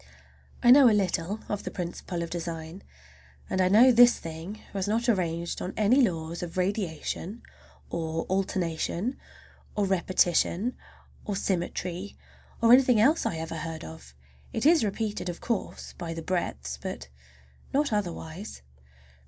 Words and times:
I 0.63 0.71
know 0.71 0.89
a 0.89 0.93
little 0.97 1.41
of 1.47 1.61
the 1.63 1.69
principle 1.69 2.23
of 2.23 2.31
design, 2.31 2.81
and 3.51 3.61
I 3.61 3.67
know 3.69 3.91
this 3.91 4.17
thing 4.17 4.59
was 4.73 4.87
not 4.87 5.07
arranged 5.07 5.61
on 5.61 5.75
any 5.77 6.01
laws 6.01 6.41
of 6.41 6.57
radiation, 6.57 7.43
or 7.91 8.23
alternation, 8.23 9.15
or 9.75 9.85
repetition, 9.85 10.75
or 11.23 11.35
symmetry, 11.35 12.17
or 12.63 12.73
anything 12.73 12.99
else 12.99 13.21
that 13.25 13.33
I 13.33 13.37
ever 13.37 13.57
heard 13.57 13.83
of. 13.83 14.15
It 14.53 14.65
is 14.65 14.83
repeated, 14.83 15.29
of 15.29 15.39
course, 15.39 15.93
by 15.93 16.15
the 16.15 16.23
breadths, 16.23 16.79
but 16.81 17.07
not 17.71 17.93
otherwise. 17.93 18.63